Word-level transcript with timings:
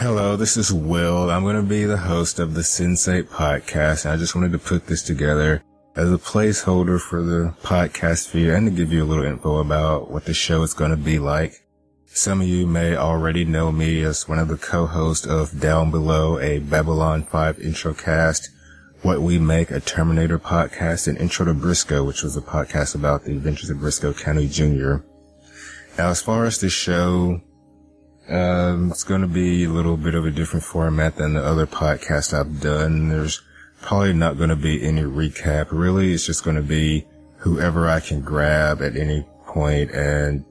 Hello, 0.00 0.34
this 0.34 0.56
is 0.56 0.72
Will. 0.72 1.30
I'm 1.30 1.42
going 1.42 1.56
to 1.56 1.62
be 1.62 1.84
the 1.84 1.98
host 1.98 2.38
of 2.38 2.54
the 2.54 2.62
Sense8 2.62 3.24
podcast. 3.24 4.06
And 4.06 4.14
I 4.14 4.16
just 4.16 4.34
wanted 4.34 4.52
to 4.52 4.58
put 4.58 4.86
this 4.86 5.02
together 5.02 5.62
as 5.94 6.10
a 6.10 6.16
placeholder 6.16 6.98
for 6.98 7.20
the 7.20 7.54
podcast 7.62 8.28
feed 8.28 8.48
and 8.48 8.66
to 8.66 8.74
give 8.74 8.94
you 8.94 9.04
a 9.04 9.04
little 9.04 9.26
info 9.26 9.58
about 9.58 10.10
what 10.10 10.24
the 10.24 10.32
show 10.32 10.62
is 10.62 10.72
going 10.72 10.90
to 10.90 10.96
be 10.96 11.18
like. 11.18 11.66
Some 12.06 12.40
of 12.40 12.46
you 12.46 12.66
may 12.66 12.96
already 12.96 13.44
know 13.44 13.70
me 13.70 14.00
as 14.00 14.26
one 14.26 14.38
of 14.38 14.48
the 14.48 14.56
co-hosts 14.56 15.26
of 15.26 15.60
Down 15.60 15.90
Below, 15.90 16.38
a 16.38 16.60
Babylon 16.60 17.24
5 17.24 17.60
intro 17.60 17.92
cast, 17.92 18.48
What 19.02 19.20
We 19.20 19.38
Make, 19.38 19.70
a 19.70 19.80
Terminator 19.80 20.38
podcast, 20.38 21.08
and 21.08 21.18
Intro 21.18 21.44
to 21.44 21.52
Brisco, 21.52 22.06
which 22.06 22.22
was 22.22 22.38
a 22.38 22.40
podcast 22.40 22.94
about 22.94 23.24
the 23.24 23.32
adventures 23.32 23.68
of 23.68 23.76
Brisco 23.76 24.18
County 24.18 24.48
Jr. 24.48 25.04
Now, 25.98 26.08
as 26.08 26.22
far 26.22 26.46
as 26.46 26.58
the 26.58 26.70
show, 26.70 27.42
um, 28.30 28.90
it's 28.90 29.04
going 29.04 29.22
to 29.22 29.26
be 29.26 29.64
a 29.64 29.68
little 29.68 29.96
bit 29.96 30.14
of 30.14 30.24
a 30.24 30.30
different 30.30 30.64
format 30.64 31.16
than 31.16 31.34
the 31.34 31.44
other 31.44 31.66
podcast 31.66 32.32
I've 32.32 32.60
done. 32.60 33.08
There's 33.08 33.42
probably 33.82 34.12
not 34.12 34.38
going 34.38 34.50
to 34.50 34.56
be 34.56 34.82
any 34.82 35.02
recap. 35.02 35.68
Really, 35.70 36.12
it's 36.12 36.26
just 36.26 36.44
going 36.44 36.56
to 36.56 36.62
be 36.62 37.06
whoever 37.38 37.88
I 37.88 38.00
can 38.00 38.20
grab 38.20 38.82
at 38.82 38.96
any 38.96 39.26
point 39.46 39.90
and 39.90 40.44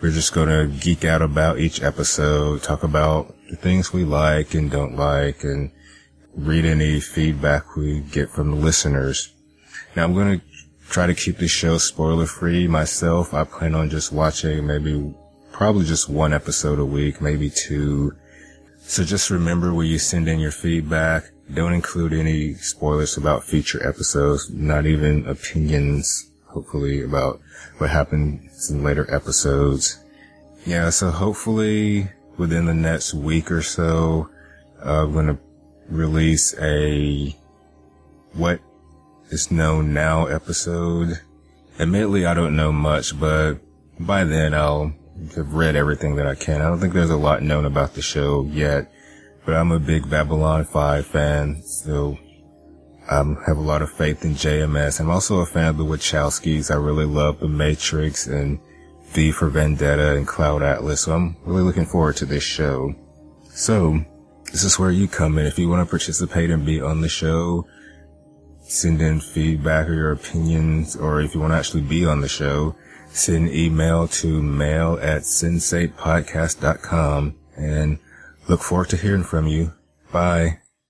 we're 0.00 0.10
just 0.10 0.32
going 0.32 0.48
to 0.48 0.74
geek 0.80 1.04
out 1.04 1.22
about 1.22 1.58
each 1.58 1.82
episode, 1.82 2.62
talk 2.62 2.82
about 2.82 3.34
the 3.50 3.56
things 3.56 3.92
we 3.92 4.04
like 4.04 4.54
and 4.54 4.70
don't 4.70 4.96
like 4.96 5.44
and 5.44 5.70
read 6.34 6.64
any 6.64 6.98
feedback 6.98 7.76
we 7.76 8.00
get 8.00 8.30
from 8.30 8.50
the 8.50 8.56
listeners. 8.56 9.32
Now 9.94 10.04
I'm 10.04 10.14
going 10.14 10.40
to 10.40 10.46
try 10.88 11.06
to 11.06 11.14
keep 11.14 11.38
the 11.38 11.46
show 11.46 11.78
spoiler 11.78 12.26
free 12.26 12.66
myself. 12.66 13.32
I 13.34 13.44
plan 13.44 13.74
on 13.74 13.90
just 13.90 14.12
watching 14.12 14.66
maybe 14.66 15.14
probably 15.52 15.84
just 15.84 16.08
one 16.08 16.32
episode 16.32 16.78
a 16.78 16.84
week, 16.84 17.20
maybe 17.20 17.50
two. 17.50 18.16
So 18.80 19.04
just 19.04 19.30
remember 19.30 19.72
when 19.72 19.86
you 19.86 19.98
send 19.98 20.28
in 20.28 20.40
your 20.40 20.50
feedback, 20.50 21.30
don't 21.52 21.72
include 21.72 22.12
any 22.12 22.54
spoilers 22.54 23.16
about 23.16 23.44
future 23.44 23.86
episodes, 23.86 24.50
not 24.50 24.86
even 24.86 25.26
opinions, 25.26 26.30
hopefully, 26.46 27.02
about 27.02 27.40
what 27.78 27.90
happens 27.90 28.70
in 28.70 28.82
later 28.82 29.06
episodes. 29.14 29.98
Yeah, 30.66 30.90
so 30.90 31.10
hopefully 31.10 32.08
within 32.36 32.66
the 32.66 32.74
next 32.74 33.14
week 33.14 33.50
or 33.50 33.62
so, 33.62 34.30
uh, 34.84 35.04
I'm 35.04 35.12
going 35.12 35.26
to 35.26 35.38
release 35.88 36.54
a 36.60 37.36
what 38.32 38.60
is 39.30 39.50
known 39.50 39.92
now 39.92 40.26
episode. 40.26 41.20
Admittedly, 41.78 42.26
I 42.26 42.34
don't 42.34 42.56
know 42.56 42.72
much, 42.72 43.18
but 43.18 43.58
by 43.98 44.24
then 44.24 44.54
I'll 44.54 44.94
have 45.36 45.54
read 45.54 45.76
everything 45.76 46.16
that 46.16 46.26
I 46.26 46.34
can. 46.34 46.60
I 46.60 46.68
don't 46.68 46.80
think 46.80 46.94
there's 46.94 47.10
a 47.10 47.16
lot 47.16 47.42
known 47.42 47.64
about 47.64 47.94
the 47.94 48.02
show 48.02 48.44
yet, 48.44 48.92
but 49.44 49.54
I'm 49.54 49.72
a 49.72 49.78
big 49.78 50.08
Babylon 50.08 50.64
5 50.64 51.06
fan, 51.06 51.62
so 51.62 52.18
I 53.10 53.18
um, 53.18 53.36
have 53.46 53.56
a 53.56 53.62
lot 53.62 53.82
of 53.82 53.90
faith 53.90 54.24
in 54.24 54.34
JMS. 54.34 55.00
I'm 55.00 55.10
also 55.10 55.38
a 55.38 55.46
fan 55.46 55.68
of 55.68 55.76
the 55.76 55.84
Wachowskis. 55.84 56.70
I 56.70 56.76
really 56.76 57.04
love 57.04 57.40
The 57.40 57.48
Matrix 57.48 58.26
and 58.26 58.60
V 59.08 59.32
for 59.32 59.48
Vendetta 59.48 60.16
and 60.16 60.26
Cloud 60.26 60.62
Atlas, 60.62 61.02
so 61.02 61.14
I'm 61.14 61.36
really 61.44 61.62
looking 61.62 61.86
forward 61.86 62.16
to 62.16 62.26
this 62.26 62.44
show. 62.44 62.94
So, 63.50 64.04
this 64.50 64.64
is 64.64 64.78
where 64.78 64.90
you 64.90 65.08
come 65.08 65.38
in. 65.38 65.46
If 65.46 65.58
you 65.58 65.68
want 65.68 65.86
to 65.86 65.90
participate 65.90 66.50
and 66.50 66.64
be 66.64 66.80
on 66.80 67.00
the 67.00 67.08
show, 67.08 67.66
send 68.72 69.02
in 69.02 69.20
feedback 69.20 69.88
or 69.88 69.94
your 69.94 70.12
opinions, 70.12 70.94
or 70.96 71.20
if 71.20 71.34
you 71.34 71.40
want 71.40 71.52
to 71.52 71.56
actually 71.56 71.82
be 71.82 72.06
on 72.06 72.22
the 72.22 72.28
show, 72.28 72.74
send 73.10 73.50
email 73.50 74.08
to 74.08 74.42
mail 74.42 74.98
at 75.02 75.22
sense8podcast.com 75.22 77.34
and 77.56 77.98
look 78.48 78.62
forward 78.62 78.88
to 78.88 78.96
hearing 78.96 79.24
from 79.24 79.46
you. 79.46 79.74
Bye. 80.10 80.61